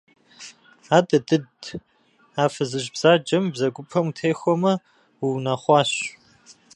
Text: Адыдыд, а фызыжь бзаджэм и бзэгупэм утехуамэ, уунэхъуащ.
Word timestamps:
Адыдыд, 0.97 1.61
а 2.41 2.43
фызыжь 2.53 2.89
бзаджэм 2.93 3.43
и 3.47 3.51
бзэгупэм 3.53 4.05
утехуамэ, 4.09 4.73
уунэхъуащ. 5.23 5.91